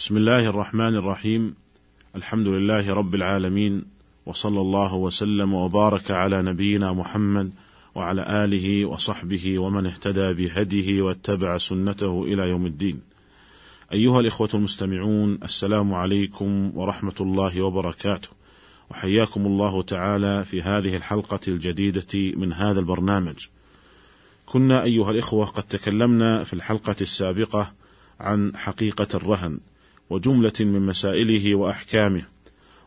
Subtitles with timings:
[0.00, 1.54] بسم الله الرحمن الرحيم
[2.16, 3.84] الحمد لله رب العالمين
[4.26, 7.52] وصلى الله وسلم وبارك على نبينا محمد
[7.94, 13.00] وعلى آله وصحبه ومن اهتدى بهديه واتبع سنته إلى يوم الدين.
[13.92, 18.28] أيها الإخوة المستمعون السلام عليكم ورحمة الله وبركاته.
[18.90, 23.46] وحياكم الله تعالى في هذه الحلقة الجديدة من هذا البرنامج.
[24.46, 27.72] كنا أيها الإخوة قد تكلمنا في الحلقة السابقة
[28.20, 29.60] عن حقيقة الرهن
[30.10, 32.22] وجملة من مسائله وأحكامه.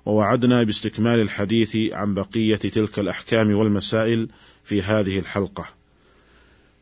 [0.06, 4.28] ووعدنا باستكمال الحديث عن بقية تلك الأحكام والمسائل
[4.64, 5.66] في هذه الحلقة.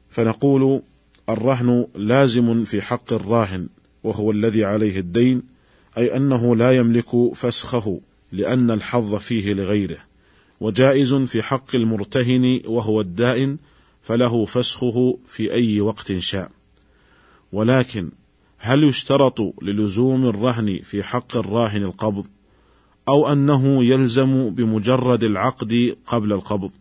[0.10, 0.82] فنقول
[1.30, 3.70] الرهن لازم في حق الراهن
[4.04, 5.44] وهو الذي عليه الدين
[5.98, 8.02] أي أنه لا يملك فسخه
[8.32, 9.98] لأن الحظ فيه لغيره.
[10.60, 13.58] وجائز في حق المرتهن وهو الدائن
[14.02, 16.52] فله فسخه في أي وقت شاء.
[17.52, 18.12] ولكن
[18.64, 22.26] هل يشترط للزوم الرهن في حق الراهن القبض
[23.08, 26.72] أو أنه يلزم بمجرد العقد قبل القبض؟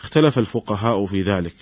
[0.00, 1.54] اختلف الفقهاء في ذلك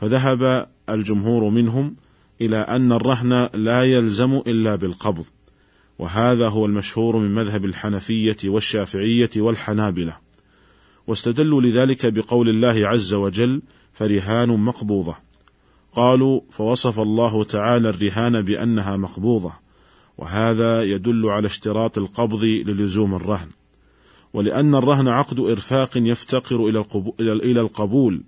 [0.00, 1.96] فذهب الجمهور منهم
[2.40, 5.24] إلى أن الرهن لا يلزم إلا بالقبض
[5.98, 10.16] وهذا هو المشهور من مذهب الحنفية والشافعية والحنابلة
[11.06, 15.23] واستدلوا لذلك بقول الله عز وجل فرهان مقبوضة.
[15.96, 19.52] قالوا فوصف الله تعالى الرهان بأنها مقبوضة
[20.18, 23.48] وهذا يدل على اشتراط القبض للزوم الرهن.
[24.32, 26.84] ولأن الرهن عقد إرفاق يفتقر إلى
[27.20, 28.24] إلى القبول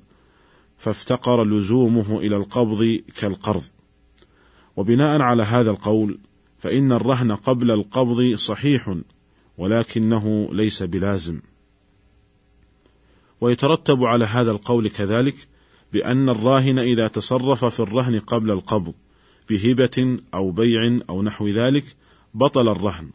[0.79, 3.63] فافتقر لزومه إلى القبض كالقرض.
[4.77, 6.19] وبناء على هذا القول
[6.59, 8.97] فإن الرهن قبل القبض صحيح
[9.59, 11.41] ولكنه ليس بلازم.
[13.41, 15.35] ويترتب على هذا القول كذلك
[15.93, 18.95] بأن الراهن إذا تصرف في الرهن قبل القبض
[19.51, 21.85] بهبة أو بيع أو نحو ذلك
[22.35, 23.11] بطل الرهن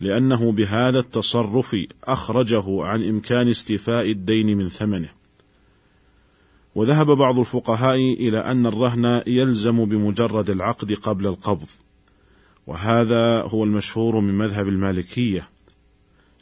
[0.00, 5.08] لأنه بهذا التصرف أخرجه عن إمكان استيفاء الدين من ثمنه.
[6.74, 11.66] وذهب بعض الفقهاء إلى أن الرهن يلزم بمجرد العقد قبل القبض،
[12.66, 15.48] وهذا هو المشهور من مذهب المالكية،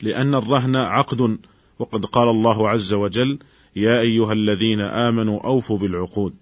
[0.03, 1.39] لأن الرهن عقد
[1.79, 3.39] وقد قال الله عز وجل:
[3.77, 6.35] يا أيها الذين آمنوا أوفوا بالعقود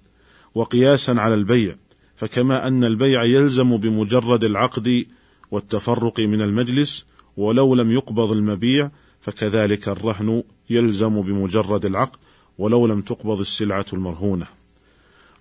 [0.54, 1.76] وقياسا على البيع
[2.16, 5.06] فكما أن البيع يلزم بمجرد العقد
[5.50, 12.18] والتفرق من المجلس ولو لم يقبض المبيع فكذلك الرهن يلزم بمجرد العقد
[12.58, 14.46] ولو لم تقبض السلعة المرهونة.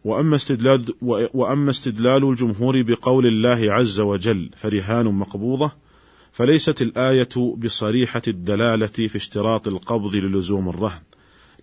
[0.03, 0.93] وأما استدلال
[1.33, 5.71] وأما استدلال الجمهور بقول الله عز وجل فرهان مقبوضة
[6.31, 11.01] فليست الآية بصريحة الدلالة في اشتراط القبض للزوم الرهن.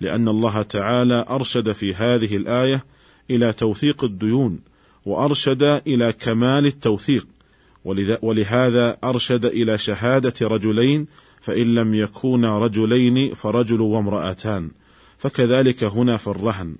[0.01, 2.85] لأن الله تعالى أرشد في هذه الآية
[3.31, 4.59] إلى توثيق الديون
[5.07, 7.27] وأرشد إلى كمال التوثيق.
[8.23, 11.07] ولهذا أرشد إلى شهادة رجلين
[11.41, 14.71] فإن لم يكونا رجلين فرجل وامرأتان.
[15.19, 16.77] فكذلك هنا في الرهن.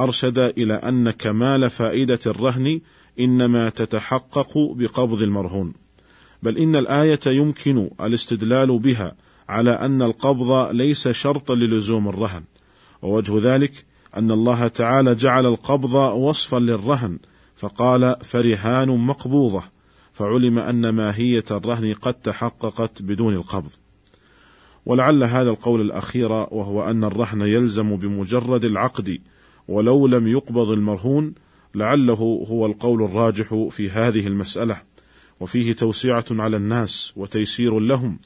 [0.00, 2.80] أرشد إلى أن كمال فائدة الرهن
[3.20, 5.72] إنما تتحقق بقبض المرهون.
[6.42, 9.14] بل إن الآية يمكن الاستدلال بها
[9.48, 12.42] على أن القبض ليس شرطا للزوم الرهن.
[13.02, 13.84] ووجه ذلك
[14.16, 17.18] أن الله تعالى جعل القبض وصفا للرهن
[17.56, 19.62] فقال فرهان مقبوضة
[20.12, 23.70] فعلم أن ماهية الرهن قد تحققت بدون القبض.
[24.86, 29.20] ولعل هذا القول الأخير وهو أن الرهن يلزم بمجرد العقد
[29.68, 31.34] ولو لم يقبض المرهون
[31.74, 34.82] لعله هو القول الراجح في هذه المسألة.
[35.40, 38.18] وفيه توسعة على الناس وتيسير لهم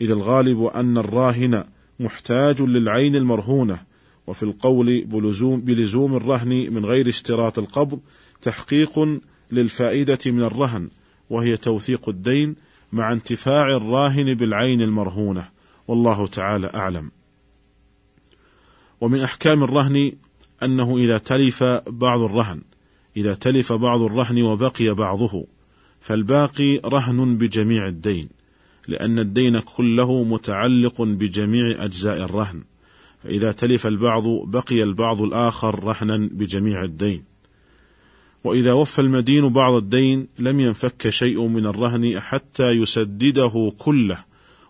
[0.00, 1.64] إذ الغالب أن الراهن
[2.00, 3.91] محتاج للعين المرهونة
[4.26, 8.00] وفي القول بلزوم, بلزوم الرهن من غير اشتراط القبض
[8.42, 9.20] تحقيق
[9.52, 10.88] للفائدة من الرهن
[11.30, 12.56] وهي توثيق الدين
[12.92, 15.48] مع انتفاع الراهن بالعين المرهونة.
[15.88, 17.10] والله تعالى أعلم.
[19.00, 20.12] ومن أحكام الرهن
[20.62, 22.62] أنه إذا تلف بعض الرهن
[23.16, 25.46] إذا تلف بعض الرهن وبقي بعضه
[26.00, 28.28] فالباقي رهن بجميع الدين
[28.88, 32.62] لأن الدين كله متعلق بجميع أجزاء الرهن.
[33.24, 37.24] فإذا تلف البعض بقي البعض الآخر رهنا بجميع الدين.
[38.44, 44.24] وإذا وفى المدين بعض الدين لم ينفك شيء من الرهن حتى يسدده كله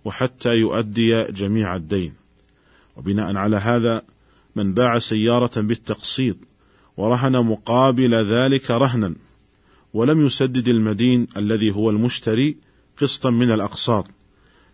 [0.05, 2.13] وحتى يؤدي جميع الدين.
[2.97, 4.03] وبناء على هذا
[4.57, 6.37] من باع سيارة بالتقسيط
[6.97, 9.15] ورهن مقابل ذلك رهنا
[9.95, 12.57] ولم يسدد المدين الذي هو المشتري
[13.01, 14.09] قسطا من الأقساط.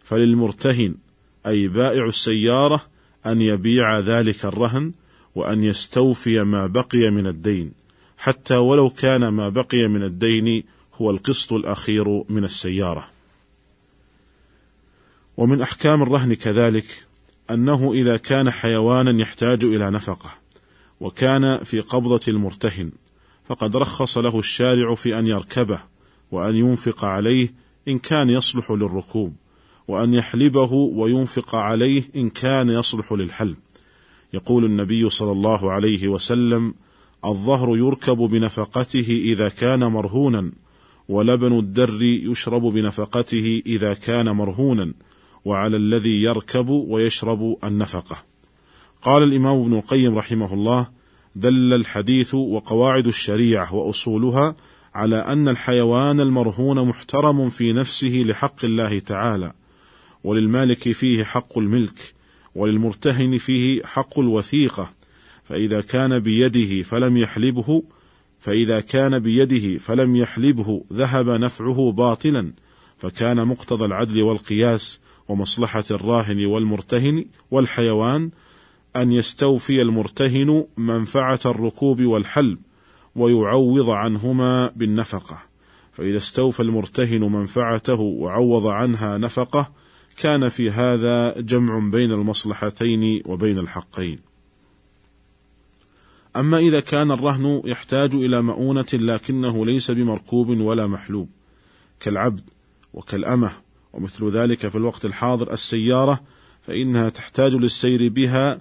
[0.05, 0.95] فللمرتهن
[1.47, 2.98] أي بائع السيارة
[3.33, 4.93] أن يبيع ذلك الرهن
[5.35, 7.73] وأن يستوفي ما بقي من الدين
[8.19, 10.65] حتى ولو كان ما بقي من الدين
[10.95, 13.09] هو القسط الأخير من السيارة.
[15.37, 17.07] ومن أحكام الرهن كذلك
[17.51, 20.31] أنه إذا كان حيوانا يحتاج إلى نفقة
[21.01, 22.91] وكان في قبضة المرتهن
[23.49, 25.79] فقد رخص له الشارع في أن يركبه
[26.31, 27.53] وأن ينفق عليه
[27.89, 29.35] إن كان يصلح للركوب.
[29.89, 33.57] وأن يحلبه وينفق عليه إن كان يصلح للحلب.
[34.33, 36.75] يقول النبي صلى الله عليه وسلم
[37.25, 40.53] الظهر يركب بنفقته إذا كان مرهونا
[41.09, 44.95] ولبن الدر يشرب بنفقته إذا كان مرهونا
[45.45, 48.17] وعلى الذي يركب ويشرب النفقة.
[49.03, 50.87] قال الإمام ابن القيم رحمه الله
[51.37, 54.57] دل الحديث وقواعد الشريعة وأصولها
[54.95, 59.53] على أن الحيوان المرهون محترم في نفسه لحق الله تعالى
[60.29, 62.15] وللمالك فيه حق الملك
[62.55, 64.91] وللمرتهن فيه حق الوثيقة.
[65.45, 67.83] فإذا كان بيده فلم يحلبه
[68.41, 72.53] فإذا كان بيده فلم يحلبه ذهب نفعه باطلا.
[72.99, 78.31] فكان مقتضى العدل والقياس ومصلحة الراهن والمرتهن والحيوان
[78.97, 82.59] أن يستوفي المرتهن منفعة الركوب والحلب
[83.17, 85.39] ويعوض عنهما بالنفقة.
[85.93, 89.79] فإذا استوفى المرتهن منفعته وعوض عنها نفقة
[90.21, 94.19] كان في هذا جمع بين المصلحتين وبين الحقين.
[96.37, 101.29] أما إذا كان الرهن يحتاج إلى مؤونة لكنه ليس بمركوب ولا محلوب
[102.01, 102.41] كالعبد
[102.95, 103.51] وكالأمة
[103.93, 106.21] ومثل ذلك في الوقت الحاضر السيارة
[106.63, 108.61] فإنها تحتاج للسير بها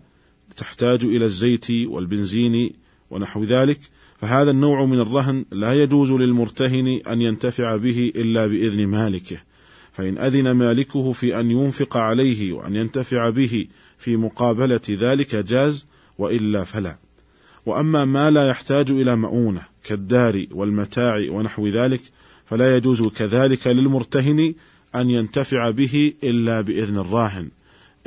[0.58, 2.74] تحتاج إلى الزيت والبنزين
[3.10, 3.80] ونحو ذلك
[4.22, 9.38] فهذا النوع من الرهن لا يجوز للمرتهن أن ينتفع به إلا بإذن مالكه
[9.98, 13.68] فإن أذن مالكه في أن ينفق عليه وأن ينتفع به
[13.98, 15.86] في مقابلة ذلك جاز
[16.18, 16.98] وإلا فلا.
[17.66, 22.02] وأما ما لا يحتاج إلى مؤونة كالدار والمتاع ونحو ذلك
[22.46, 24.54] فلا يجوز كذلك للمرتهن
[24.96, 27.50] أن ينتفع به إلا بإذن الراهن.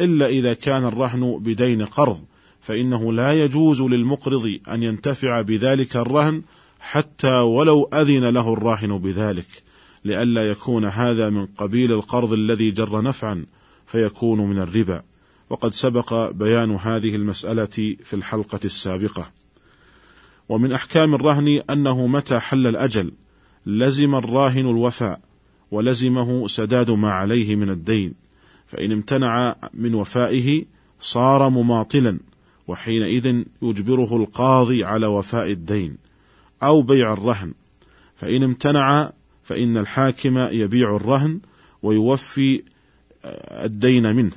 [0.01, 2.21] إلا إذا كان الرهن بدين قرض
[2.61, 6.43] فإنه لا يجوز للمقرض أن ينتفع بذلك الرهن
[6.81, 9.70] حتى ولو أذن له الراهن بذلك.
[10.05, 13.47] لئلا يكون هذا من قبيل القرض الذي جر نفعا
[13.87, 15.03] فيكون من الربا.
[15.51, 19.31] وقد سبق بيان هذه المسألة في الحلقة السابقة.
[20.49, 23.13] ومن أحكام الرهن أنه متى حل الأجل
[23.67, 25.21] لزم الراهن الوفاء
[25.71, 28.15] ولزمه سداد ما عليه من الدين.
[28.67, 30.65] فإن امتنع من وفائه
[31.01, 32.19] صار مماطلا
[32.69, 35.97] وحينئذ يجبره القاضي على وفاء الدين
[36.63, 37.53] أو بيع الرهن.
[38.17, 39.13] فإن امتنع
[39.51, 41.41] فإن الحاكم يبيع الرهن
[41.83, 42.63] ويوفي
[43.65, 44.33] الدين منه.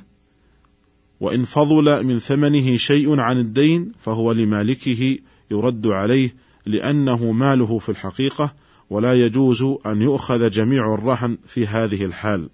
[1.20, 5.18] وإن فضل من ثمنه شيء عن الدين فهو لمالكه
[5.50, 6.34] يرد عليه
[6.66, 8.54] لأنه ماله في الحقيقة
[8.90, 12.48] ولا يجوز أن يؤخذ جميع الرهن في هذه الحال.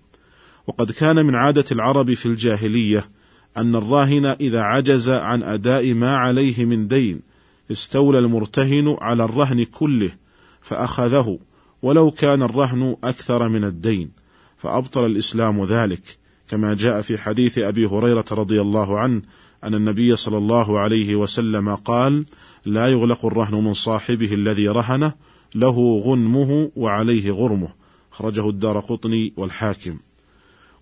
[0.67, 3.05] وقد كان من عادة العرب في الجاهلية
[3.57, 7.21] أن الراهن إذا عجز عن أداء ما عليه من دين
[7.71, 10.11] استولى المرتهن على الرهن كله
[10.61, 11.39] فأخذه.
[11.83, 14.11] ولو كان الرهن أكثر من الدين
[14.57, 16.19] فأبطل الإسلام ذلك
[16.49, 19.23] كما جاء في حديث أبي هريرة رضي الله عنه
[19.65, 22.25] أن النبي صلى الله عليه وسلم قال:
[22.67, 25.13] لا يغلق الرهن من صاحبه الذي رهنه
[25.55, 27.69] له غنمه وعليه غرمه
[28.11, 29.99] خرجه الدار قطني والحاكم.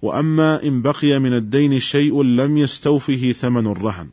[0.02, 4.08] وأما إن بقي من الدين شيء لم يستوفه ثمن الرهن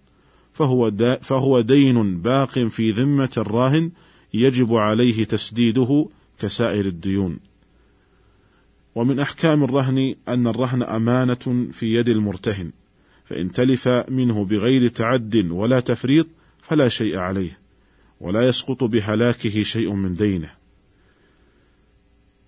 [0.53, 3.91] فهو, فهو دين باق في ذمة الراهن
[4.33, 6.07] يجب عليه تسديده
[6.39, 7.39] كسائر الديون.
[8.95, 12.71] ومن أحكام الرهن أن الرهن أمانة في يد المرتهن
[13.25, 16.27] فإن تلف منه بغير تعد ولا تفريط
[16.61, 17.59] فلا شيء عليه
[18.21, 20.51] ولا يسقط بهلاكه شيء من دينه.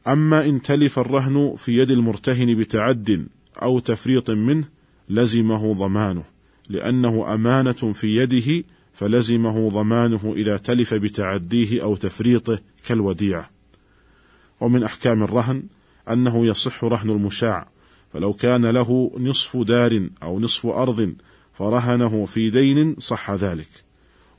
[0.08, 3.28] أما إن تلف الرهن في يد المرتهن بتعد
[3.62, 4.66] أو تفريط منه
[5.10, 6.24] لزمه ضمانه
[6.70, 8.64] لأنه أمانة في يده
[8.94, 13.57] فلزمه ضمانه إذا تلف بتعديه أو تفريطه كالوديعة.
[14.62, 15.64] ومن أحكام الرهن
[16.10, 17.68] أنه يصح رهن المشاع
[18.14, 21.14] فلو كان له نصف دار أو نصف أرض
[21.54, 23.68] فرهنه في دين صح ذلك.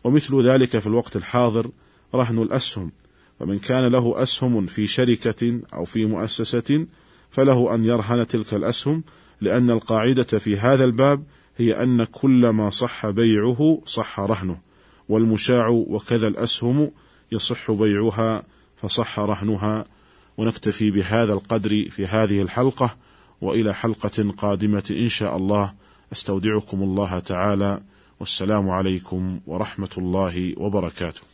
[0.05, 1.71] ومثل ذلك في الوقت الحاضر
[2.15, 2.93] رهن الأسهم
[3.41, 6.87] فمن كان له أسهم في شركة أو في مؤسسة
[7.31, 9.05] فله أن يرهن تلك الأسهم
[9.41, 11.25] لأن القاعدة في هذا الباب
[11.57, 14.61] هي أن كل ما صح بيعه صح رهنه
[15.09, 16.91] والمشاع وكذا الأسهم
[17.33, 18.43] يصح بيعها
[18.77, 19.85] فصح رهنها
[20.39, 22.97] ونكتفي بهذا القدر في هذه الحلقة
[23.41, 25.75] وإلى حلقة قادمة إن شاء الله.
[26.13, 27.81] أستودعكم الله تعالى
[28.21, 31.28] والسلام عليكم ورحمة الله وبركاته.